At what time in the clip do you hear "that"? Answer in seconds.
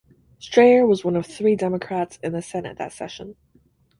2.79-2.91